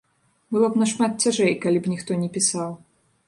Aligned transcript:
Было 0.55 0.69
б 0.77 0.81
нашмат 0.83 1.11
цяжэй, 1.27 1.53
калі 1.65 1.77
б 1.87 1.93
ніхто 1.93 2.17
не 2.23 2.29
пісаў. 2.39 2.73